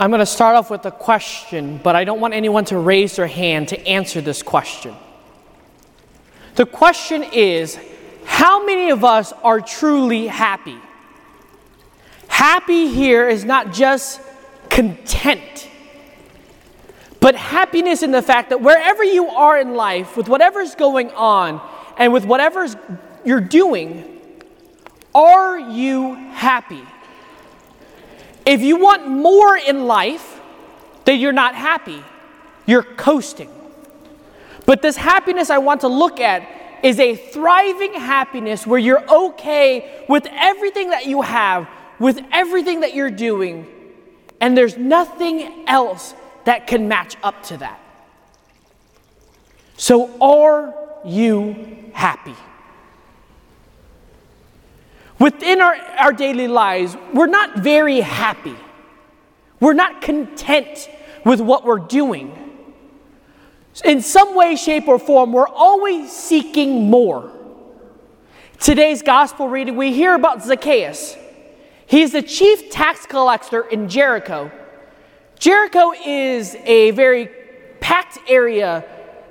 I'm 0.00 0.10
going 0.10 0.20
to 0.20 0.26
start 0.26 0.54
off 0.54 0.70
with 0.70 0.86
a 0.86 0.92
question, 0.92 1.80
but 1.82 1.96
I 1.96 2.04
don't 2.04 2.20
want 2.20 2.32
anyone 2.32 2.64
to 2.66 2.78
raise 2.78 3.16
their 3.16 3.26
hand 3.26 3.68
to 3.68 3.86
answer 3.86 4.20
this 4.20 4.44
question. 4.44 4.94
The 6.54 6.66
question 6.66 7.24
is 7.24 7.78
how 8.24 8.64
many 8.64 8.90
of 8.90 9.04
us 9.04 9.32
are 9.42 9.60
truly 9.60 10.28
happy? 10.28 10.78
Happy 12.28 12.88
here 12.88 13.28
is 13.28 13.44
not 13.44 13.72
just 13.72 14.20
content, 14.70 15.68
but 17.18 17.34
happiness 17.34 18.04
in 18.04 18.12
the 18.12 18.22
fact 18.22 18.50
that 18.50 18.60
wherever 18.60 19.02
you 19.02 19.26
are 19.28 19.58
in 19.58 19.74
life, 19.74 20.16
with 20.16 20.28
whatever's 20.28 20.76
going 20.76 21.10
on, 21.10 21.60
and 21.96 22.12
with 22.12 22.24
whatever 22.24 22.68
you're 23.24 23.40
doing, 23.40 24.20
are 25.12 25.58
you 25.58 26.14
happy? 26.14 26.84
If 28.48 28.62
you 28.62 28.78
want 28.78 29.06
more 29.06 29.58
in 29.58 29.86
life, 29.86 30.40
then 31.04 31.20
you're 31.20 31.32
not 31.32 31.54
happy. 31.54 32.02
You're 32.64 32.82
coasting. 32.82 33.50
But 34.64 34.80
this 34.80 34.96
happiness 34.96 35.50
I 35.50 35.58
want 35.58 35.82
to 35.82 35.88
look 35.88 36.18
at 36.18 36.48
is 36.82 36.98
a 36.98 37.14
thriving 37.14 37.92
happiness 37.92 38.66
where 38.66 38.78
you're 38.78 39.06
okay 39.06 40.02
with 40.08 40.26
everything 40.30 40.88
that 40.90 41.04
you 41.04 41.20
have, 41.20 41.68
with 41.98 42.22
everything 42.32 42.80
that 42.80 42.94
you're 42.94 43.10
doing, 43.10 43.66
and 44.40 44.56
there's 44.56 44.78
nothing 44.78 45.68
else 45.68 46.14
that 46.44 46.66
can 46.66 46.88
match 46.88 47.18
up 47.22 47.42
to 47.44 47.58
that. 47.58 47.78
So, 49.76 50.08
are 50.22 50.74
you 51.04 51.90
happy? 51.92 52.34
Within 55.18 55.60
our, 55.60 55.74
our 55.74 56.12
daily 56.12 56.48
lives, 56.48 56.96
we're 57.12 57.26
not 57.26 57.58
very 57.58 58.00
happy. 58.00 58.56
We're 59.60 59.72
not 59.72 60.00
content 60.00 60.88
with 61.24 61.40
what 61.40 61.64
we're 61.64 61.80
doing. 61.80 62.32
In 63.84 64.00
some 64.00 64.34
way, 64.34 64.56
shape, 64.56 64.88
or 64.88 64.98
form, 64.98 65.32
we're 65.32 65.48
always 65.48 66.12
seeking 66.12 66.88
more. 66.88 67.32
Today's 68.60 69.02
gospel 69.02 69.48
reading, 69.48 69.76
we 69.76 69.92
hear 69.92 70.14
about 70.14 70.42
Zacchaeus. 70.42 71.16
He's 71.86 72.12
the 72.12 72.22
chief 72.22 72.70
tax 72.70 73.06
collector 73.06 73.62
in 73.62 73.88
Jericho. 73.88 74.50
Jericho 75.38 75.92
is 76.04 76.56
a 76.64 76.90
very 76.92 77.30
packed 77.80 78.18
area 78.28 78.84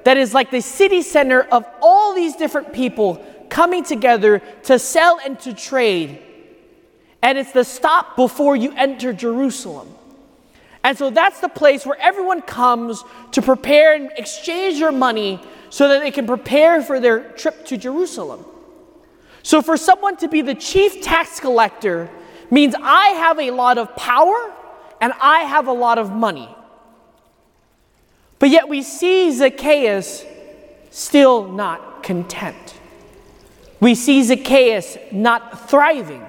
that 0.06 0.18
is 0.18 0.34
like 0.34 0.50
the 0.50 0.62
city 0.62 1.02
center 1.02 1.42
of 1.42 1.66
all 1.82 2.14
these 2.16 2.36
different 2.36 2.72
people 2.72 3.24
coming 3.58 3.84
together 3.84 4.38
to 4.62 4.78
sell 4.78 5.20
and 5.26 5.40
to 5.40 5.52
trade. 5.52 6.20
And 7.24 7.40
it's 7.40 7.54
the 7.54 7.64
stop 7.64 8.16
before 8.16 8.56
you 8.56 8.72
enter 8.78 9.14
Jerusalem. 9.14 9.90
And 10.84 10.96
so 10.96 11.10
that's 11.10 11.40
the 11.40 11.50
place 11.50 11.84
where 11.84 12.00
everyone 12.00 12.44
comes 12.44 13.04
to 13.32 13.42
prepare 13.42 13.96
and 13.96 14.12
exchange 14.16 14.78
their 14.80 14.92
money 14.92 15.42
so 15.72 15.88
that 15.88 16.02
they 16.02 16.12
can 16.12 16.28
prepare 16.28 16.84
for 16.84 17.00
their 17.00 17.32
trip 17.32 17.66
to 17.66 17.78
Jerusalem. 17.78 18.46
So 19.42 19.64
for 19.64 19.76
someone 19.76 20.18
to 20.18 20.28
be 20.28 20.44
the 20.44 20.54
chief 20.54 21.02
tax 21.02 21.40
collector 21.40 22.12
means 22.52 22.76
I 22.80 23.08
have 23.26 23.40
a 23.40 23.50
lot 23.50 23.80
of 23.80 23.96
power 23.96 24.54
and 25.02 25.14
I 25.20 25.40
have 25.46 25.66
a 25.66 25.74
lot 25.74 25.98
of 25.98 26.12
money. 26.12 26.56
But 28.38 28.50
yet 28.50 28.70
we 28.70 28.84
see 28.84 29.32
Zacchaeus 29.32 30.24
still 30.92 31.52
not 31.52 32.04
content 32.04 32.77
we 33.80 33.96
see 33.96 34.24
Zacchaeus 34.24 34.98
not 35.12 35.70
thriving. 35.70 36.26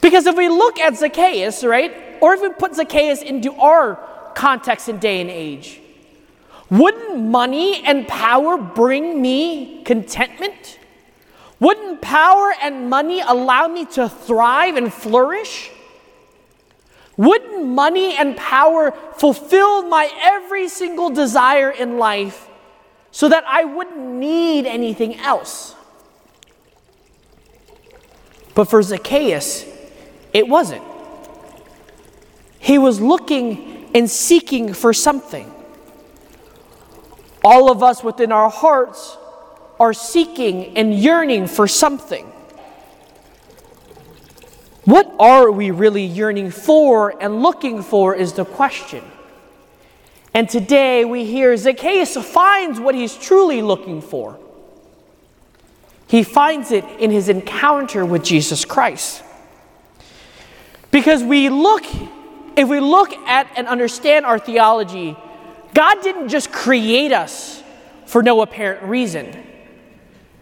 Because 0.00 0.26
if 0.26 0.36
we 0.36 0.48
look 0.48 0.78
at 0.78 0.96
Zacchaeus, 0.96 1.64
right, 1.64 1.92
or 2.20 2.34
if 2.34 2.40
we 2.40 2.50
put 2.50 2.74
Zacchaeus 2.74 3.22
into 3.22 3.52
our 3.54 3.96
context 4.34 4.88
and 4.88 5.00
day 5.00 5.20
and 5.20 5.30
age, 5.30 5.80
wouldn't 6.70 7.18
money 7.18 7.82
and 7.84 8.06
power 8.06 8.56
bring 8.56 9.20
me 9.20 9.82
contentment? 9.84 10.78
Wouldn't 11.60 12.00
power 12.00 12.54
and 12.62 12.88
money 12.88 13.20
allow 13.20 13.66
me 13.66 13.84
to 13.86 14.08
thrive 14.08 14.76
and 14.76 14.92
flourish? 14.92 15.70
Wouldn't 17.16 17.66
money 17.66 18.14
and 18.14 18.36
power 18.36 18.92
fulfill 19.16 19.82
my 19.88 20.08
every 20.22 20.68
single 20.68 21.10
desire 21.10 21.70
in 21.70 21.98
life 21.98 22.48
so 23.10 23.28
that 23.28 23.44
I 23.44 23.64
wouldn't 23.64 23.98
need 23.98 24.66
anything 24.66 25.16
else? 25.16 25.74
But 28.58 28.68
for 28.68 28.82
Zacchaeus, 28.82 29.64
it 30.32 30.48
wasn't. 30.48 30.82
He 32.58 32.76
was 32.76 33.00
looking 33.00 33.88
and 33.94 34.10
seeking 34.10 34.74
for 34.74 34.92
something. 34.92 35.48
All 37.44 37.70
of 37.70 37.84
us 37.84 38.02
within 38.02 38.32
our 38.32 38.50
hearts 38.50 39.16
are 39.78 39.92
seeking 39.92 40.76
and 40.76 40.92
yearning 40.92 41.46
for 41.46 41.68
something. 41.68 42.24
What 44.84 45.08
are 45.20 45.52
we 45.52 45.70
really 45.70 46.04
yearning 46.04 46.50
for 46.50 47.14
and 47.22 47.40
looking 47.44 47.84
for 47.84 48.12
is 48.16 48.32
the 48.32 48.44
question. 48.44 49.04
And 50.34 50.48
today 50.48 51.04
we 51.04 51.24
hear 51.24 51.56
Zacchaeus 51.56 52.16
finds 52.16 52.80
what 52.80 52.96
he's 52.96 53.14
truly 53.14 53.62
looking 53.62 54.02
for. 54.02 54.36
He 56.08 56.22
finds 56.22 56.72
it 56.72 56.84
in 56.98 57.10
his 57.10 57.28
encounter 57.28 58.04
with 58.04 58.24
Jesus 58.24 58.64
Christ. 58.64 59.22
Because 60.90 61.22
we 61.22 61.50
look, 61.50 61.84
if 62.56 62.66
we 62.66 62.80
look 62.80 63.12
at 63.12 63.46
and 63.56 63.68
understand 63.68 64.24
our 64.24 64.38
theology, 64.38 65.16
God 65.74 66.02
didn't 66.02 66.30
just 66.30 66.50
create 66.50 67.12
us 67.12 67.62
for 68.06 68.22
no 68.22 68.40
apparent 68.40 68.84
reason. 68.84 69.44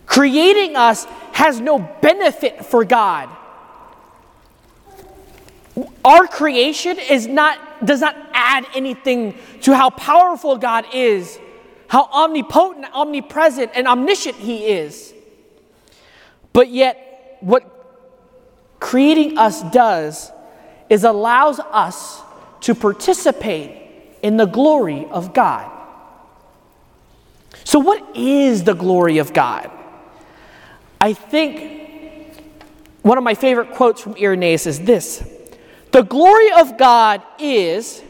Creating 0.06 0.76
us 0.76 1.04
has 1.32 1.60
no 1.60 1.80
benefit 2.00 2.64
for 2.64 2.84
God. 2.84 3.28
Our 6.04 6.28
creation 6.28 6.96
is 6.98 7.26
not, 7.26 7.84
does 7.84 8.00
not 8.00 8.16
add 8.32 8.66
anything 8.72 9.34
to 9.62 9.74
how 9.74 9.90
powerful 9.90 10.56
God 10.56 10.86
is, 10.94 11.40
how 11.88 12.04
omnipotent, 12.04 12.86
omnipresent, 12.94 13.72
and 13.74 13.88
omniscient 13.88 14.36
He 14.36 14.68
is. 14.68 15.12
But 16.56 16.70
yet, 16.70 17.36
what 17.40 17.64
creating 18.80 19.36
us 19.36 19.60
does 19.72 20.32
is 20.88 21.04
allows 21.04 21.60
us 21.60 22.22
to 22.62 22.74
participate 22.74 24.16
in 24.22 24.38
the 24.38 24.46
glory 24.46 25.06
of 25.10 25.34
God. 25.34 25.70
So, 27.64 27.78
what 27.78 28.16
is 28.16 28.64
the 28.64 28.72
glory 28.72 29.18
of 29.18 29.34
God? 29.34 29.70
I 30.98 31.12
think 31.12 32.40
one 33.02 33.18
of 33.18 33.24
my 33.24 33.34
favorite 33.34 33.72
quotes 33.72 34.00
from 34.00 34.16
Irenaeus 34.16 34.66
is 34.66 34.80
this 34.80 35.28
The 35.92 36.04
glory 36.04 36.52
of 36.52 36.78
God 36.78 37.22
is 37.38 38.02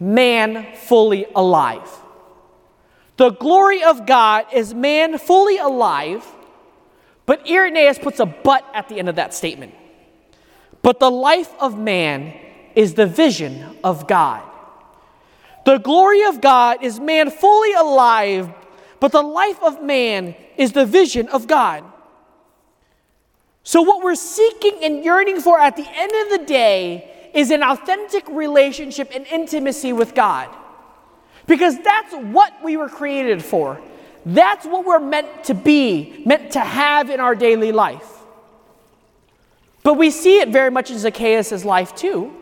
man 0.00 0.66
fully 0.76 1.26
alive. 1.34 1.90
The 3.18 3.32
glory 3.32 3.82
of 3.84 4.06
God 4.06 4.46
is 4.54 4.72
man 4.72 5.18
fully 5.18 5.58
alive 5.58 6.26
but 7.26 7.48
Irenaeus 7.48 7.98
puts 7.98 8.20
a 8.20 8.26
but 8.26 8.64
at 8.74 8.88
the 8.88 8.98
end 8.98 9.08
of 9.08 9.16
that 9.16 9.34
statement. 9.34 9.74
But 10.82 10.98
the 10.98 11.10
life 11.10 11.52
of 11.60 11.78
man 11.78 12.34
is 12.74 12.94
the 12.94 13.06
vision 13.06 13.76
of 13.84 14.08
God. 14.08 14.42
The 15.64 15.78
glory 15.78 16.24
of 16.24 16.40
God 16.40 16.82
is 16.82 16.98
man 16.98 17.30
fully 17.30 17.72
alive, 17.74 18.52
but 18.98 19.12
the 19.12 19.22
life 19.22 19.62
of 19.62 19.82
man 19.82 20.34
is 20.56 20.72
the 20.72 20.84
vision 20.84 21.28
of 21.28 21.46
God. 21.46 21.84
So, 23.64 23.82
what 23.82 24.02
we're 24.02 24.16
seeking 24.16 24.82
and 24.82 25.04
yearning 25.04 25.40
for 25.40 25.58
at 25.60 25.76
the 25.76 25.86
end 25.88 26.12
of 26.22 26.40
the 26.40 26.46
day 26.46 27.30
is 27.32 27.52
an 27.52 27.62
authentic 27.62 28.28
relationship 28.28 29.10
and 29.14 29.24
intimacy 29.26 29.92
with 29.92 30.14
God. 30.14 30.48
Because 31.46 31.78
that's 31.80 32.14
what 32.14 32.52
we 32.62 32.76
were 32.76 32.88
created 32.88 33.44
for. 33.44 33.80
That's 34.24 34.64
what 34.66 34.84
we're 34.84 35.00
meant 35.00 35.44
to 35.44 35.54
be, 35.54 36.22
meant 36.24 36.52
to 36.52 36.60
have 36.60 37.10
in 37.10 37.20
our 37.20 37.34
daily 37.34 37.72
life. 37.72 38.08
But 39.82 39.94
we 39.94 40.10
see 40.10 40.38
it 40.38 40.50
very 40.50 40.70
much 40.70 40.90
in 40.90 40.98
Zacchaeus' 40.98 41.64
life 41.64 41.94
too. 41.96 42.32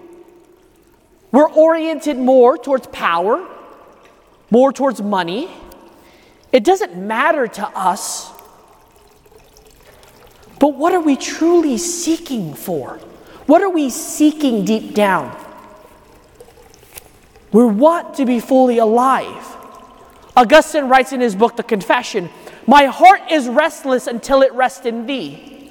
We're 1.32 1.50
oriented 1.50 2.18
more 2.18 2.58
towards 2.58 2.86
power, 2.88 3.46
more 4.50 4.72
towards 4.72 5.00
money. 5.00 5.48
It 6.52 6.64
doesn't 6.64 6.96
matter 6.96 7.46
to 7.46 7.68
us. 7.68 8.30
But 10.58 10.74
what 10.74 10.92
are 10.92 11.00
we 11.00 11.16
truly 11.16 11.78
seeking 11.78 12.52
for? 12.52 12.98
What 13.46 13.62
are 13.62 13.70
we 13.70 13.88
seeking 13.88 14.64
deep 14.64 14.94
down? 14.94 15.34
We 17.52 17.64
want 17.64 18.14
to 18.16 18.26
be 18.26 18.38
fully 18.38 18.78
alive. 18.78 19.56
Augustine 20.40 20.88
writes 20.88 21.12
in 21.12 21.20
his 21.20 21.34
book, 21.34 21.56
The 21.56 21.62
Confession, 21.62 22.30
My 22.66 22.86
heart 22.86 23.30
is 23.30 23.48
restless 23.48 24.06
until 24.06 24.42
it 24.42 24.52
rests 24.54 24.86
in 24.86 25.06
thee. 25.06 25.70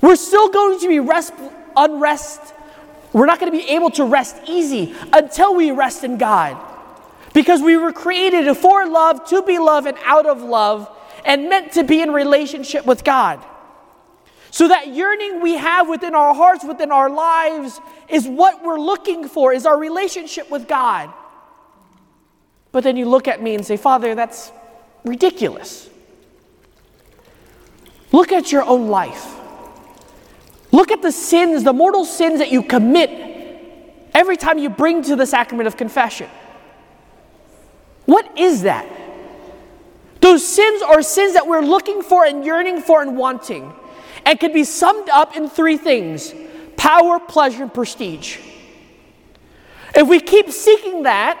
We're 0.00 0.16
still 0.16 0.48
going 0.50 0.78
to 0.80 0.88
be 0.88 1.00
rest, 1.00 1.32
unrest 1.76 2.54
we're 3.16 3.24
not 3.24 3.40
going 3.40 3.50
to 3.50 3.58
be 3.58 3.70
able 3.70 3.88
to 3.92 4.04
rest 4.04 4.36
easy 4.46 4.94
until 5.10 5.54
we 5.54 5.70
rest 5.70 6.04
in 6.04 6.18
God. 6.18 6.58
Because 7.32 7.62
we 7.62 7.78
were 7.78 7.90
created 7.90 8.54
for 8.58 8.86
love, 8.86 9.26
to 9.28 9.40
be 9.42 9.58
loved, 9.58 9.86
and 9.86 9.96
out 10.04 10.26
of 10.26 10.42
love, 10.42 10.94
and 11.24 11.48
meant 11.48 11.72
to 11.72 11.82
be 11.82 12.02
in 12.02 12.10
relationship 12.10 12.84
with 12.84 13.04
God. 13.04 13.42
So 14.50 14.68
that 14.68 14.88
yearning 14.88 15.40
we 15.40 15.54
have 15.56 15.88
within 15.88 16.14
our 16.14 16.34
hearts, 16.34 16.62
within 16.62 16.92
our 16.92 17.08
lives, 17.08 17.80
is 18.10 18.28
what 18.28 18.62
we're 18.62 18.78
looking 18.78 19.28
for, 19.28 19.54
is 19.54 19.64
our 19.64 19.78
relationship 19.78 20.50
with 20.50 20.68
God. 20.68 21.10
But 22.76 22.84
then 22.84 22.98
you 22.98 23.06
look 23.06 23.26
at 23.26 23.40
me 23.40 23.54
and 23.54 23.64
say, 23.64 23.78
Father, 23.78 24.14
that's 24.14 24.52
ridiculous. 25.02 25.88
Look 28.12 28.32
at 28.32 28.52
your 28.52 28.64
own 28.64 28.88
life. 28.88 29.34
Look 30.72 30.92
at 30.92 31.00
the 31.00 31.10
sins, 31.10 31.64
the 31.64 31.72
mortal 31.72 32.04
sins 32.04 32.38
that 32.38 32.52
you 32.52 32.62
commit 32.62 33.08
every 34.12 34.36
time 34.36 34.58
you 34.58 34.68
bring 34.68 35.02
to 35.04 35.16
the 35.16 35.24
sacrament 35.24 35.66
of 35.66 35.78
confession. 35.78 36.28
What 38.04 38.38
is 38.38 38.60
that? 38.64 38.86
Those 40.20 40.46
sins 40.46 40.82
are 40.82 41.00
sins 41.00 41.32
that 41.32 41.46
we're 41.46 41.64
looking 41.64 42.02
for 42.02 42.26
and 42.26 42.44
yearning 42.44 42.82
for 42.82 43.00
and 43.00 43.16
wanting, 43.16 43.72
and 44.26 44.38
can 44.38 44.52
be 44.52 44.64
summed 44.64 45.08
up 45.08 45.34
in 45.34 45.48
three 45.48 45.78
things 45.78 46.34
power, 46.76 47.20
pleasure, 47.20 47.62
and 47.62 47.72
prestige. 47.72 48.36
If 49.94 50.06
we 50.06 50.20
keep 50.20 50.50
seeking 50.50 51.04
that, 51.04 51.40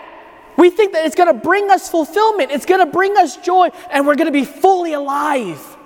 we 0.56 0.70
think 0.70 0.92
that 0.92 1.04
it's 1.04 1.14
going 1.14 1.32
to 1.32 1.40
bring 1.40 1.70
us 1.70 1.88
fulfillment, 1.88 2.50
it's 2.50 2.66
going 2.66 2.84
to 2.84 2.90
bring 2.90 3.16
us 3.16 3.36
joy, 3.36 3.68
and 3.90 4.06
we're 4.06 4.16
going 4.16 4.26
to 4.26 4.32
be 4.32 4.44
fully 4.44 4.92
alive. 4.94 5.76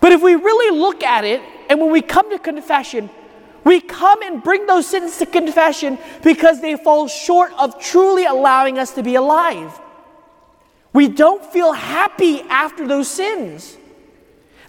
But 0.00 0.12
if 0.12 0.22
we 0.22 0.34
really 0.34 0.78
look 0.78 1.02
at 1.02 1.24
it, 1.24 1.42
and 1.68 1.80
when 1.80 1.90
we 1.90 2.00
come 2.00 2.30
to 2.30 2.38
confession, 2.38 3.10
we 3.64 3.80
come 3.80 4.22
and 4.22 4.42
bring 4.42 4.66
those 4.66 4.86
sins 4.86 5.18
to 5.18 5.26
confession 5.26 5.98
because 6.22 6.60
they 6.60 6.76
fall 6.76 7.08
short 7.08 7.52
of 7.58 7.78
truly 7.78 8.24
allowing 8.24 8.78
us 8.78 8.92
to 8.94 9.02
be 9.02 9.16
alive. 9.16 9.78
We 10.92 11.08
don't 11.08 11.44
feel 11.44 11.72
happy 11.72 12.40
after 12.42 12.86
those 12.86 13.10
sins. 13.10 13.76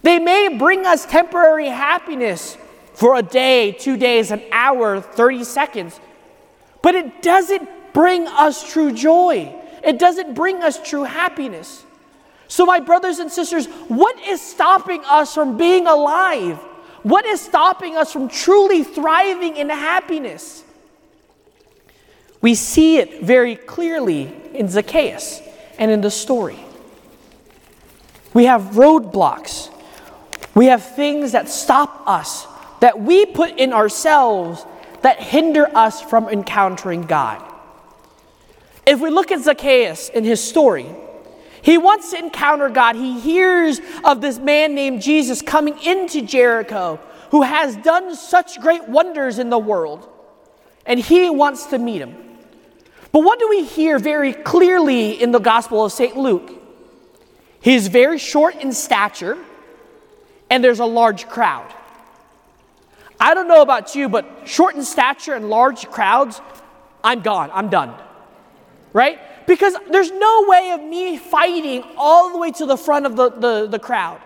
They 0.01 0.19
may 0.19 0.57
bring 0.57 0.85
us 0.85 1.05
temporary 1.05 1.67
happiness 1.67 2.57
for 2.93 3.15
a 3.15 3.21
day, 3.21 3.71
two 3.71 3.95
days, 3.95 4.31
an 4.31 4.41
hour, 4.51 4.99
30 4.99 5.43
seconds, 5.45 5.99
but 6.81 6.95
it 6.95 7.21
doesn't 7.21 7.69
bring 7.93 8.27
us 8.27 8.71
true 8.71 8.91
joy. 8.91 9.53
It 9.83 9.99
doesn't 9.99 10.33
bring 10.33 10.63
us 10.63 10.81
true 10.81 11.03
happiness. 11.03 11.85
So, 12.47 12.65
my 12.65 12.79
brothers 12.79 13.19
and 13.19 13.31
sisters, 13.31 13.67
what 13.87 14.19
is 14.27 14.41
stopping 14.41 15.03
us 15.05 15.33
from 15.33 15.57
being 15.57 15.87
alive? 15.87 16.57
What 17.03 17.25
is 17.25 17.39
stopping 17.39 17.95
us 17.95 18.11
from 18.11 18.27
truly 18.27 18.83
thriving 18.83 19.55
in 19.55 19.69
happiness? 19.69 20.63
We 22.41 22.55
see 22.55 22.97
it 22.97 23.21
very 23.21 23.55
clearly 23.55 24.33
in 24.53 24.67
Zacchaeus 24.67 25.41
and 25.77 25.91
in 25.91 26.01
the 26.01 26.11
story. 26.11 26.59
We 28.33 28.45
have 28.45 28.61
roadblocks. 28.73 29.69
We 30.55 30.67
have 30.67 30.95
things 30.95 31.33
that 31.33 31.49
stop 31.49 32.03
us, 32.07 32.47
that 32.79 32.99
we 32.99 33.25
put 33.25 33.57
in 33.59 33.73
ourselves 33.73 34.65
that 35.01 35.19
hinder 35.19 35.67
us 35.75 36.01
from 36.01 36.27
encountering 36.27 37.03
God. 37.03 37.43
If 38.85 38.99
we 38.99 39.09
look 39.09 39.31
at 39.31 39.41
Zacchaeus 39.41 40.09
in 40.09 40.23
his 40.23 40.43
story, 40.43 40.87
he 41.61 41.77
wants 41.77 42.11
to 42.11 42.19
encounter 42.19 42.69
God. 42.69 42.95
He 42.95 43.19
hears 43.19 43.79
of 44.03 44.21
this 44.21 44.39
man 44.39 44.75
named 44.75 45.01
Jesus 45.01 45.41
coming 45.41 45.77
into 45.83 46.21
Jericho 46.21 46.99
who 47.31 47.43
has 47.43 47.75
done 47.77 48.15
such 48.15 48.59
great 48.59 48.87
wonders 48.87 49.39
in 49.39 49.49
the 49.49 49.59
world. 49.59 50.09
And 50.85 50.99
he 50.99 51.29
wants 51.29 51.67
to 51.67 51.77
meet 51.77 52.01
him. 52.01 52.15
But 53.11 53.21
what 53.21 53.39
do 53.39 53.49
we 53.49 53.63
hear 53.63 53.99
very 53.99 54.33
clearly 54.33 55.21
in 55.21 55.31
the 55.31 55.39
Gospel 55.39 55.85
of 55.85 55.91
St. 55.91 56.17
Luke? 56.17 56.51
He 57.61 57.75
is 57.75 57.87
very 57.87 58.17
short 58.17 58.55
in 58.55 58.71
stature, 58.71 59.37
and 60.49 60.63
there's 60.63 60.79
a 60.79 60.85
large 60.85 61.27
crowd. 61.27 61.71
I 63.19 63.33
don't 63.33 63.47
know 63.47 63.61
about 63.61 63.95
you, 63.95 64.07
but 64.07 64.25
short 64.45 64.75
in 64.75 64.83
stature 64.83 65.33
and 65.33 65.49
large 65.49 65.89
crowds, 65.89 66.41
I'm 67.03 67.21
gone. 67.21 67.49
I'm 67.53 67.69
done. 67.69 67.93
Right? 68.93 69.19
Because 69.45 69.75
there's 69.91 70.11
no 70.11 70.45
way 70.47 70.71
of 70.71 70.81
me 70.81 71.17
fighting 71.17 71.83
all 71.97 72.31
the 72.31 72.37
way 72.37 72.51
to 72.51 72.65
the 72.65 72.77
front 72.77 73.05
of 73.05 73.15
the, 73.15 73.29
the, 73.29 73.67
the 73.67 73.79
crowd. 73.79 74.21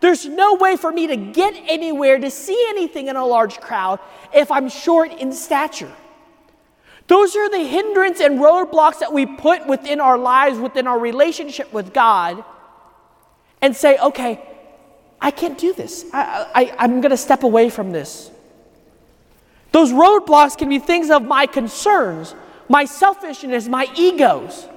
There's 0.00 0.26
no 0.26 0.54
way 0.54 0.76
for 0.76 0.92
me 0.92 1.06
to 1.06 1.16
get 1.16 1.54
anywhere 1.66 2.18
to 2.18 2.30
see 2.30 2.66
anything 2.68 3.08
in 3.08 3.16
a 3.16 3.24
large 3.24 3.60
crowd 3.60 4.00
if 4.34 4.50
I'm 4.50 4.68
short 4.68 5.12
in 5.12 5.32
stature. 5.32 5.92
Those 7.06 7.36
are 7.36 7.50
the 7.50 7.64
hindrance 7.64 8.20
and 8.20 8.38
roadblocks 8.38 8.98
that 9.00 9.12
we 9.12 9.26
put 9.26 9.66
within 9.66 10.00
our 10.00 10.18
lives, 10.18 10.58
within 10.58 10.86
our 10.86 10.98
relationship 10.98 11.72
with 11.72 11.92
God, 11.92 12.44
and 13.60 13.74
say, 13.76 13.98
okay, 13.98 14.40
I 15.20 15.30
can't 15.30 15.56
do 15.58 15.72
this. 15.72 16.04
I, 16.12 16.74
I, 16.78 16.84
am 16.84 17.00
going 17.00 17.10
to 17.10 17.16
step 17.16 17.42
away 17.42 17.70
from 17.70 17.92
this. 17.92 18.30
Those 19.74 19.90
roadblocks 19.90 20.56
can 20.56 20.68
be 20.68 20.78
things 20.78 21.10
of 21.10 21.24
my 21.24 21.46
concerns, 21.46 22.36
my 22.68 22.84
selfishness, 22.84 23.66
my 23.66 23.90
egos. 23.96 24.68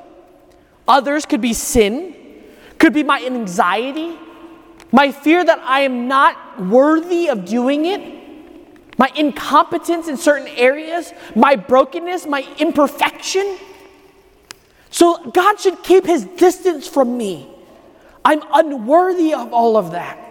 Others 0.88 1.28
could 1.28 1.40
be 1.40 1.54
sin, 1.54 2.16
could 2.80 2.96
be 2.96 3.04
my 3.04 3.24
anxiety, 3.24 4.18
my 4.92 5.12
fear 5.12 5.46
that 5.46 5.60
I 5.60 5.82
am 5.82 6.08
not 6.08 6.60
worthy 6.60 7.30
of 7.30 7.46
doing 7.46 7.86
it, 7.86 8.02
my 8.98 9.12
incompetence 9.16 10.08
in 10.08 10.18
certain 10.18 10.48
areas, 10.48 11.14
my 11.36 11.56
brokenness, 11.56 12.26
my 12.26 12.48
imperfection. 12.58 13.60
So 14.90 15.30
God 15.30 15.60
should 15.60 15.84
keep 15.84 16.08
his 16.08 16.26
distance 16.26 16.88
from 16.88 17.16
me. 17.16 17.48
I'm 18.26 18.42
unworthy 18.52 19.36
of 19.36 19.54
all 19.54 19.78
of 19.78 19.92
that. 19.92 20.27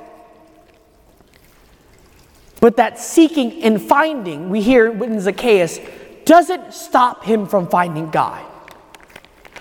But 2.61 2.77
that 2.77 2.99
seeking 2.99 3.63
and 3.63 3.81
finding, 3.81 4.51
we 4.51 4.63
hear 4.63 4.91
in 5.03 5.21
Zacchaeus, 5.21 5.79
doesn't 6.25 6.75
stop 6.75 7.25
him 7.25 7.47
from 7.47 7.69
finding 7.69 8.11
God. 8.11 8.45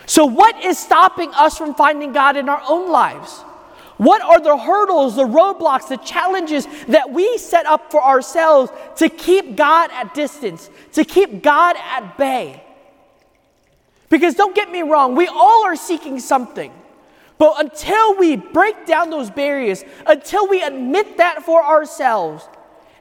So, 0.06 0.26
what 0.26 0.64
is 0.64 0.78
stopping 0.78 1.32
us 1.34 1.58
from 1.58 1.74
finding 1.76 2.14
God 2.14 2.38
in 2.38 2.48
our 2.50 2.62
own 2.68 2.92
lives? 2.92 3.42
What 3.98 4.22
are 4.22 4.42
the 4.42 4.58
hurdles, 4.58 5.16
the 5.16 5.24
roadblocks, 5.24 5.88
the 5.88 5.98
challenges 5.98 6.68
that 6.88 7.12
we 7.12 7.38
set 7.38 7.66
up 7.66 7.92
for 7.92 8.04
ourselves 8.04 8.72
to 8.98 9.08
keep 9.10 9.56
God 9.56 9.90
at 9.94 10.14
distance, 10.14 10.70
to 10.94 11.06
keep 11.06 11.42
God 11.42 11.76
at 11.78 12.18
bay? 12.18 12.62
Because 14.10 14.36
don't 14.36 14.56
get 14.56 14.70
me 14.70 14.82
wrong, 14.82 15.16
we 15.16 15.28
all 15.28 15.66
are 15.66 15.76
seeking 15.76 16.20
something. 16.20 16.72
But 17.38 17.60
until 17.60 18.18
we 18.18 18.36
break 18.36 18.86
down 18.86 19.10
those 19.10 19.30
barriers, 19.30 19.84
until 20.06 20.48
we 20.48 20.62
admit 20.62 21.18
that 21.18 21.44
for 21.44 21.64
ourselves, 21.64 22.48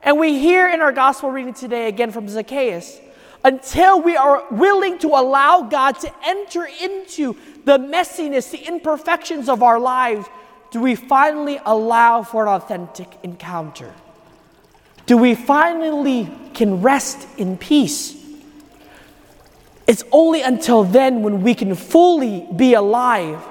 and 0.04 0.18
we 0.18 0.38
hear 0.38 0.68
in 0.68 0.80
our 0.80 0.92
gospel 0.92 1.30
reading 1.30 1.54
today 1.54 1.88
again 1.88 2.11
from 2.11 2.28
Zacchaeus, 2.28 3.00
until 3.42 4.00
we 4.00 4.16
are 4.16 4.44
willing 4.50 4.99
to 4.99 5.08
allow 5.08 5.62
God 5.62 5.99
to 6.00 6.12
enter 6.25 6.68
into 6.80 7.37
the 7.64 7.78
messiness, 7.78 8.50
the 8.50 8.66
imperfections 8.66 9.49
of 9.49 9.62
our 9.62 9.80
lives, 9.80 10.26
do 10.70 10.80
we 10.80 10.94
finally 10.94 11.58
allow 11.64 12.23
for 12.23 12.46
an 12.46 12.49
authentic 12.49 13.08
encounter? 13.23 13.92
Do 15.06 15.16
we 15.16 15.34
finally 15.34 16.30
can 16.54 16.80
rest 16.82 17.26
in 17.37 17.58
peace? 17.58 18.16
It's 19.87 20.02
only 20.12 20.40
until 20.42 20.84
then 20.84 21.23
when 21.23 21.42
we 21.42 21.54
can 21.54 21.75
fully 21.75 22.46
be 22.56 22.75
alive. 22.75 23.42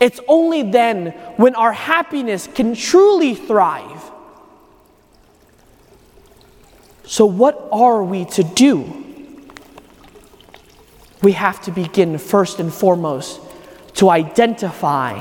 It's 0.00 0.20
only 0.26 0.62
then 0.62 1.12
when 1.36 1.54
our 1.54 1.72
happiness 1.72 2.48
can 2.48 2.74
truly 2.74 3.34
thrive. 3.34 3.93
So, 7.06 7.26
what 7.26 7.68
are 7.72 8.02
we 8.02 8.24
to 8.26 8.42
do? 8.42 9.04
we 11.24 11.32
have 11.32 11.60
to 11.62 11.72
begin 11.72 12.18
first 12.18 12.60
and 12.60 12.72
foremost 12.72 13.40
to 13.94 14.10
identify 14.10 15.18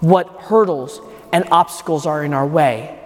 what 0.00 0.26
hurdles 0.26 1.00
and 1.32 1.44
obstacles 1.52 2.06
are 2.06 2.24
in 2.24 2.34
our 2.34 2.46
way. 2.46 2.98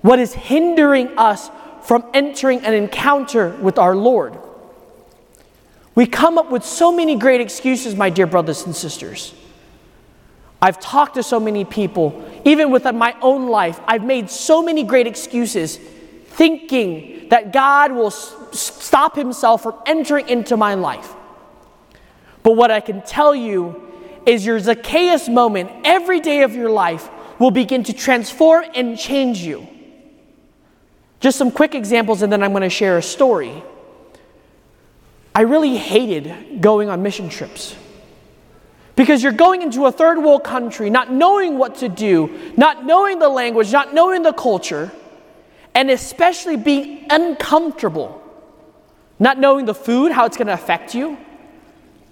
What 0.00 0.18
is 0.18 0.32
hindering 0.32 1.08
us 1.18 1.50
from 1.82 2.04
entering 2.14 2.60
an 2.60 2.72
encounter 2.72 3.50
with 3.50 3.78
our 3.78 3.94
Lord? 3.94 4.38
We 5.94 6.06
come 6.06 6.38
up 6.38 6.50
with 6.50 6.64
so 6.64 6.90
many 6.90 7.16
great 7.16 7.42
excuses, 7.42 7.94
my 7.94 8.08
dear 8.08 8.26
brothers 8.26 8.64
and 8.64 8.74
sisters. 8.74 9.34
I've 10.62 10.80
talked 10.80 11.14
to 11.14 11.22
so 11.22 11.38
many 11.38 11.66
people, 11.66 12.26
even 12.46 12.70
within 12.70 12.96
my 12.96 13.14
own 13.20 13.48
life, 13.48 13.78
I've 13.86 14.04
made 14.04 14.30
so 14.30 14.62
many 14.62 14.82
great 14.82 15.06
excuses 15.06 15.78
thinking 16.30 17.28
that 17.28 17.52
God 17.52 17.92
will 17.92 18.08
s- 18.08 18.34
stop 18.52 19.14
himself 19.14 19.62
from 19.62 19.74
entering 19.86 20.28
into 20.28 20.56
my 20.56 20.74
life. 20.74 21.14
But 22.42 22.56
what 22.56 22.70
I 22.70 22.80
can 22.80 23.02
tell 23.02 23.34
you 23.34 23.88
is 24.26 24.46
your 24.46 24.58
Zacchaeus 24.58 25.28
moment 25.28 25.70
every 25.84 26.20
day 26.20 26.42
of 26.42 26.54
your 26.54 26.70
life 26.70 27.08
will 27.38 27.50
begin 27.50 27.82
to 27.84 27.92
transform 27.92 28.64
and 28.74 28.98
change 28.98 29.38
you. 29.38 29.66
Just 31.20 31.36
some 31.36 31.50
quick 31.50 31.74
examples, 31.74 32.22
and 32.22 32.32
then 32.32 32.42
I'm 32.42 32.52
going 32.52 32.62
to 32.62 32.70
share 32.70 32.96
a 32.96 33.02
story. 33.02 33.62
I 35.34 35.42
really 35.42 35.76
hated 35.76 36.60
going 36.60 36.88
on 36.88 37.02
mission 37.02 37.28
trips. 37.28 37.76
Because 38.96 39.22
you're 39.22 39.32
going 39.32 39.62
into 39.62 39.86
a 39.86 39.92
third 39.92 40.18
world 40.18 40.44
country 40.44 40.90
not 40.90 41.10
knowing 41.12 41.56
what 41.56 41.76
to 41.76 41.88
do, 41.88 42.52
not 42.56 42.84
knowing 42.84 43.18
the 43.18 43.28
language, 43.28 43.72
not 43.72 43.94
knowing 43.94 44.22
the 44.22 44.32
culture, 44.32 44.90
and 45.74 45.90
especially 45.90 46.56
being 46.56 47.06
uncomfortable. 47.10 48.22
Not 49.18 49.38
knowing 49.38 49.66
the 49.66 49.74
food, 49.74 50.12
how 50.12 50.24
it's 50.24 50.36
going 50.36 50.46
to 50.46 50.54
affect 50.54 50.94
you, 50.94 51.18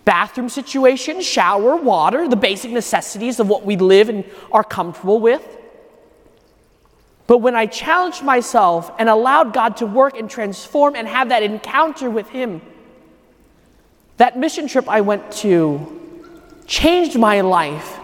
bathroom 0.05 0.49
situation, 0.49 1.21
shower, 1.21 1.77
water, 1.77 2.29
the 2.29 2.37
basic 2.37 2.71
necessities 2.71 3.41
of 3.41 3.49
what 3.49 3.65
we 3.65 3.77
live 3.77 4.09
and 4.09 4.25
are 4.53 4.65
comfortable 4.65 5.21
with. 5.21 5.57
But 7.27 7.39
when 7.39 7.55
I 7.55 7.67
challenged 7.67 8.23
myself 8.23 8.91
and 8.99 9.09
allowed 9.09 9.53
God 9.53 9.77
to 9.79 9.87
work 9.87 10.19
and 10.19 10.31
transform 10.31 10.97
and 10.97 11.07
have 11.07 11.29
that 11.29 11.43
encounter 11.43 12.09
with 12.09 12.29
Him, 12.31 12.63
that 14.17 14.39
mission 14.39 14.67
trip 14.67 14.89
I 14.89 15.03
went 15.03 15.31
to 15.33 15.95
changed 16.67 17.19
my 17.19 17.41
life 17.41 17.99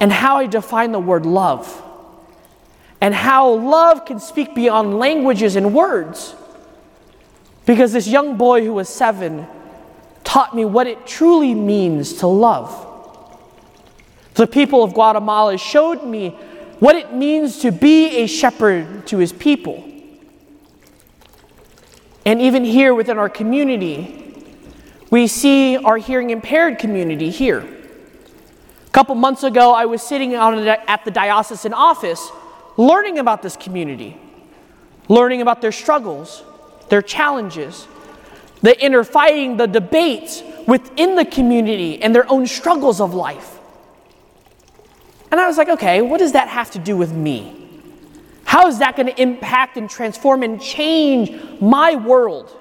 and 0.00 0.12
how 0.12 0.38
I 0.38 0.46
define 0.46 0.92
the 0.92 0.98
word 0.98 1.24
love, 1.26 1.66
and 3.00 3.14
how 3.14 3.50
love 3.50 4.04
can 4.04 4.18
speak 4.18 4.54
beyond 4.54 4.98
languages 4.98 5.56
and 5.56 5.74
words. 5.74 6.34
Because 7.66 7.92
this 7.92 8.08
young 8.08 8.36
boy 8.36 8.64
who 8.64 8.72
was 8.72 8.88
seven 8.88 9.46
taught 10.24 10.54
me 10.54 10.64
what 10.64 10.86
it 10.86 11.06
truly 11.06 11.54
means 11.54 12.14
to 12.14 12.26
love. 12.26 12.86
The 14.34 14.46
people 14.46 14.82
of 14.82 14.94
Guatemala 14.94 15.58
showed 15.58 16.04
me 16.04 16.30
what 16.80 16.96
it 16.96 17.12
means 17.12 17.58
to 17.60 17.72
be 17.72 18.18
a 18.18 18.26
shepherd 18.26 19.06
to 19.08 19.18
his 19.18 19.32
people. 19.32 19.84
And 22.24 22.40
even 22.40 22.64
here 22.64 22.94
within 22.94 23.18
our 23.18 23.28
community, 23.28 24.44
we 25.10 25.26
see 25.26 25.76
our 25.76 25.96
hearing 25.96 26.30
impaired 26.30 26.78
community 26.78 27.30
here. 27.30 27.60
A 28.86 28.90
couple 28.90 29.14
months 29.14 29.42
ago, 29.42 29.72
I 29.72 29.86
was 29.86 30.02
sitting 30.02 30.34
at 30.34 31.04
the 31.04 31.10
diocesan 31.10 31.72
office 31.72 32.30
learning 32.78 33.18
about 33.18 33.42
this 33.42 33.56
community, 33.56 34.16
learning 35.08 35.42
about 35.42 35.60
their 35.60 35.72
struggles, 35.72 36.42
their 36.88 37.02
challenges, 37.02 37.86
the 38.62 38.82
inner 38.82 39.04
fighting, 39.04 39.58
the 39.58 39.66
debates 39.66 40.42
within 40.66 41.14
the 41.14 41.24
community, 41.24 42.00
and 42.02 42.14
their 42.14 42.30
own 42.30 42.46
struggles 42.46 43.00
of 43.00 43.12
life. 43.12 43.58
And 45.30 45.38
I 45.38 45.46
was 45.46 45.58
like, 45.58 45.68
okay, 45.68 46.00
what 46.00 46.18
does 46.18 46.32
that 46.32 46.48
have 46.48 46.70
to 46.70 46.78
do 46.78 46.96
with 46.96 47.12
me? 47.12 47.54
How 48.44 48.66
is 48.68 48.78
that 48.78 48.96
going 48.96 49.06
to 49.06 49.20
impact 49.20 49.76
and 49.76 49.90
transform 49.90 50.42
and 50.42 50.60
change 50.60 51.60
my 51.60 51.96
world? 51.96 52.54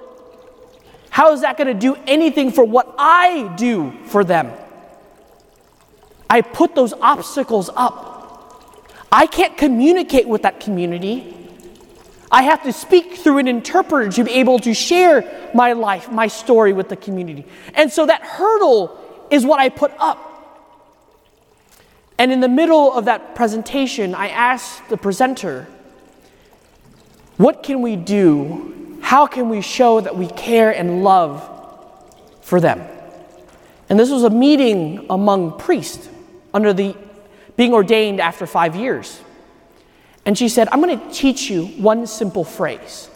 How 1.09 1.31
is 1.31 1.41
that 1.41 1.57
going 1.57 1.67
to 1.67 1.73
do 1.73 1.95
anything 2.05 2.51
for 2.51 2.65
what 2.65 2.93
I 2.97 3.53
do 3.55 3.93
for 4.07 4.23
them? 4.23 4.51
I 6.29 6.41
put 6.41 6.75
those 6.75 6.93
obstacles 6.93 7.69
up. 7.75 8.06
I 9.11 9.25
can't 9.27 9.57
communicate 9.57 10.27
with 10.27 10.41
that 10.43 10.59
community. 10.59 11.33
I 12.31 12.43
have 12.43 12.63
to 12.63 12.73
speak 12.73 13.15
through 13.15 13.37
an 13.37 13.47
interpreter 13.47 14.11
to 14.11 14.23
be 14.23 14.31
able 14.33 14.59
to 14.59 14.73
share 14.73 15.49
my 15.53 15.73
life, 15.73 16.11
my 16.11 16.27
story 16.27 16.73
with 16.73 16.89
the 16.89 16.97
community. 16.97 17.45
And 17.73 17.91
so 17.91 18.05
that 18.05 18.21
hurdle 18.21 18.97
is 19.31 19.45
what 19.45 19.59
I 19.59 19.69
put 19.69 19.91
up. 19.97 20.25
And 22.17 22.31
in 22.31 22.41
the 22.41 22.49
middle 22.49 22.91
of 22.91 23.05
that 23.05 23.35
presentation, 23.35 24.15
I 24.15 24.29
asked 24.29 24.89
the 24.89 24.97
presenter, 24.97 25.67
What 27.37 27.63
can 27.63 27.81
we 27.81 27.95
do? 27.95 28.99
How 29.01 29.25
can 29.27 29.47
we 29.47 29.61
show 29.61 30.01
that 30.01 30.17
we 30.17 30.27
care 30.27 30.71
and 30.71 31.03
love 31.03 31.47
for 32.41 32.59
them? 32.59 32.85
And 33.89 33.97
this 33.97 34.09
was 34.09 34.23
a 34.23 34.29
meeting 34.29 35.05
among 35.09 35.57
priests 35.57 36.09
under 36.53 36.73
the 36.73 36.95
being 37.57 37.73
ordained 37.73 38.21
after 38.21 38.47
five 38.47 38.75
years. 38.75 39.19
And 40.25 40.37
she 40.37 40.47
said, 40.47 40.69
I'm 40.71 40.81
going 40.81 40.99
to 40.99 41.13
teach 41.13 41.49
you 41.49 41.65
one 41.65 42.07
simple 42.07 42.43
phrase. 42.43 43.09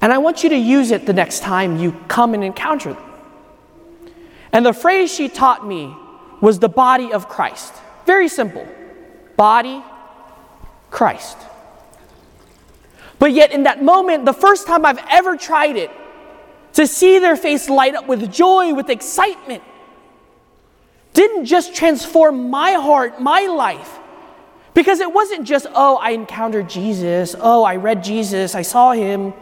And 0.00 0.12
I 0.12 0.18
want 0.18 0.42
you 0.42 0.50
to 0.50 0.56
use 0.56 0.90
it 0.90 1.06
the 1.06 1.12
next 1.12 1.40
time 1.40 1.78
you 1.78 1.92
come 2.08 2.34
and 2.34 2.44
encounter 2.44 2.94
them. 2.94 3.02
And 4.52 4.64
the 4.64 4.72
phrase 4.72 5.12
she 5.12 5.28
taught 5.28 5.66
me 5.66 5.94
was 6.40 6.58
the 6.58 6.68
body 6.68 7.12
of 7.12 7.28
Christ. 7.28 7.74
Very 8.06 8.28
simple 8.28 8.66
body, 9.36 9.82
Christ. 10.90 11.36
But 13.18 13.32
yet, 13.32 13.52
in 13.52 13.64
that 13.64 13.82
moment, 13.82 14.24
the 14.24 14.32
first 14.32 14.66
time 14.66 14.86
I've 14.86 15.04
ever 15.10 15.36
tried 15.36 15.76
it, 15.76 15.90
to 16.74 16.86
see 16.86 17.18
their 17.18 17.36
face 17.36 17.70
light 17.70 17.94
up 17.94 18.06
with 18.06 18.30
joy, 18.30 18.74
with 18.74 18.90
excitement, 18.90 19.62
didn't 21.16 21.46
just 21.46 21.74
transform 21.74 22.50
my 22.50 22.72
heart, 22.72 23.20
my 23.20 23.46
life. 23.46 23.98
Because 24.74 25.00
it 25.00 25.10
wasn't 25.10 25.44
just, 25.44 25.66
oh, 25.74 25.96
I 25.96 26.10
encountered 26.10 26.68
Jesus, 26.68 27.34
oh, 27.40 27.64
I 27.64 27.76
read 27.76 28.04
Jesus, 28.04 28.54
I 28.54 28.60
saw 28.60 28.92
him, 28.92 29.32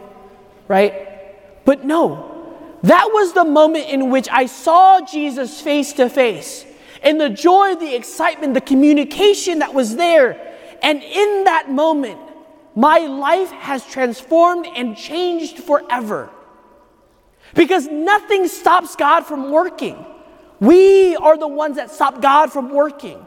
right? 0.69 1.65
But 1.65 1.83
no, 1.83 2.79
that 2.83 3.09
was 3.11 3.33
the 3.33 3.43
moment 3.43 3.89
in 3.89 4.09
which 4.09 4.29
I 4.31 4.45
saw 4.45 5.01
Jesus 5.01 5.59
face 5.59 5.91
to 5.93 6.09
face. 6.09 6.65
And 7.03 7.19
the 7.19 7.29
joy, 7.29 7.75
the 7.75 7.93
excitement, 7.93 8.53
the 8.53 8.61
communication 8.61 9.59
that 9.59 9.73
was 9.73 9.97
there. 9.97 10.39
And 10.81 11.03
in 11.03 11.43
that 11.43 11.69
moment, 11.69 12.19
my 12.73 12.99
life 12.99 13.51
has 13.51 13.85
transformed 13.85 14.65
and 14.75 14.95
changed 14.95 15.57
forever. 15.59 16.29
Because 17.53 17.87
nothing 17.87 18.47
stops 18.47 18.95
God 18.95 19.21
from 19.25 19.51
working. 19.51 20.05
We 20.59 21.15
are 21.15 21.37
the 21.37 21.47
ones 21.47 21.75
that 21.75 21.91
stop 21.91 22.21
God 22.21 22.51
from 22.51 22.69
working. 22.69 23.25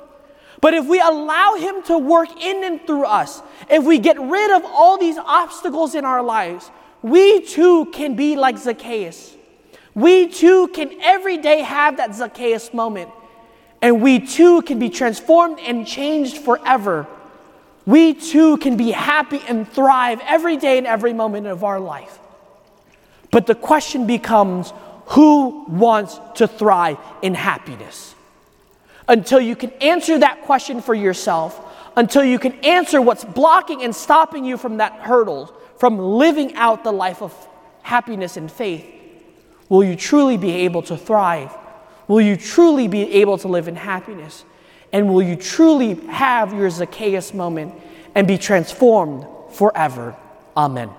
But 0.60 0.74
if 0.74 0.86
we 0.86 1.00
allow 1.00 1.54
Him 1.54 1.82
to 1.84 1.98
work 1.98 2.28
in 2.40 2.64
and 2.64 2.84
through 2.86 3.04
us, 3.04 3.42
if 3.70 3.84
we 3.84 3.98
get 3.98 4.18
rid 4.18 4.50
of 4.50 4.64
all 4.64 4.98
these 4.98 5.18
obstacles 5.18 5.94
in 5.94 6.04
our 6.04 6.22
lives, 6.22 6.70
we 7.02 7.40
too 7.42 7.86
can 7.86 8.16
be 8.16 8.36
like 8.36 8.58
Zacchaeus. 8.58 9.36
We 9.94 10.28
too 10.28 10.68
can 10.68 11.00
every 11.00 11.38
day 11.38 11.60
have 11.60 11.96
that 11.98 12.14
Zacchaeus 12.14 12.74
moment. 12.74 13.10
And 13.80 14.02
we 14.02 14.18
too 14.18 14.62
can 14.62 14.78
be 14.78 14.90
transformed 14.90 15.60
and 15.60 15.86
changed 15.86 16.38
forever. 16.38 17.06
We 17.86 18.14
too 18.14 18.56
can 18.58 18.76
be 18.76 18.90
happy 18.90 19.40
and 19.46 19.68
thrive 19.68 20.20
every 20.24 20.56
day 20.56 20.78
and 20.78 20.86
every 20.86 21.12
moment 21.12 21.46
of 21.46 21.62
our 21.62 21.78
life. 21.78 22.18
But 23.30 23.46
the 23.46 23.54
question 23.54 24.06
becomes 24.06 24.72
who 25.08 25.64
wants 25.68 26.20
to 26.34 26.46
thrive 26.46 26.98
in 27.22 27.34
happiness? 27.34 28.14
Until 29.08 29.40
you 29.40 29.56
can 29.56 29.70
answer 29.80 30.18
that 30.18 30.42
question 30.42 30.82
for 30.82 30.94
yourself, 30.94 31.64
until 31.96 32.22
you 32.22 32.38
can 32.38 32.52
answer 32.64 33.00
what's 33.00 33.24
blocking 33.24 33.82
and 33.82 33.94
stopping 33.94 34.44
you 34.44 34.58
from 34.58 34.76
that 34.76 34.92
hurdle, 34.92 35.46
from 35.78 35.98
living 35.98 36.54
out 36.54 36.84
the 36.84 36.92
life 36.92 37.22
of 37.22 37.34
happiness 37.82 38.36
and 38.36 38.52
faith, 38.52 38.84
will 39.70 39.82
you 39.82 39.96
truly 39.96 40.36
be 40.36 40.50
able 40.50 40.82
to 40.82 40.96
thrive? 40.96 41.56
Will 42.06 42.20
you 42.20 42.36
truly 42.36 42.86
be 42.86 43.14
able 43.14 43.38
to 43.38 43.48
live 43.48 43.66
in 43.66 43.76
happiness? 43.76 44.44
And 44.92 45.12
will 45.12 45.22
you 45.22 45.36
truly 45.36 45.94
have 46.08 46.52
your 46.52 46.68
Zacchaeus 46.68 47.32
moment 47.32 47.74
and 48.14 48.26
be 48.26 48.36
transformed 48.36 49.26
forever? 49.52 50.16
Amen. 50.56 50.90